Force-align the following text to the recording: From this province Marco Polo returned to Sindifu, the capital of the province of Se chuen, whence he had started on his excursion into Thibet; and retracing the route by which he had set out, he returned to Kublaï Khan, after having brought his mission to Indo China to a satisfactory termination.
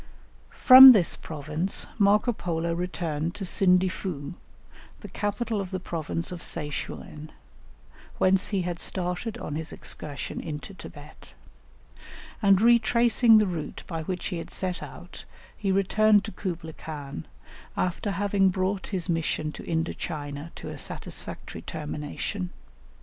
From 0.49 0.93
this 0.93 1.15
province 1.15 1.85
Marco 1.99 2.33
Polo 2.33 2.73
returned 2.73 3.35
to 3.35 3.45
Sindifu, 3.45 4.33
the 5.01 5.07
capital 5.07 5.61
of 5.61 5.69
the 5.69 5.79
province 5.79 6.31
of 6.31 6.41
Se 6.41 6.69
chuen, 6.71 7.29
whence 8.17 8.47
he 8.47 8.63
had 8.63 8.79
started 8.79 9.37
on 9.37 9.53
his 9.53 9.71
excursion 9.71 10.39
into 10.41 10.73
Thibet; 10.73 11.33
and 12.41 12.59
retracing 12.63 13.37
the 13.37 13.45
route 13.45 13.83
by 13.85 14.01
which 14.01 14.29
he 14.29 14.39
had 14.39 14.49
set 14.49 14.81
out, 14.81 15.23
he 15.55 15.71
returned 15.71 16.23
to 16.25 16.31
Kublaï 16.31 16.75
Khan, 16.79 17.27
after 17.77 18.09
having 18.09 18.49
brought 18.49 18.87
his 18.87 19.07
mission 19.07 19.51
to 19.51 19.63
Indo 19.65 19.93
China 19.93 20.51
to 20.55 20.69
a 20.69 20.79
satisfactory 20.79 21.61
termination. 21.61 22.49